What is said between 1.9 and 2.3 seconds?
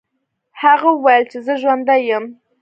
یم.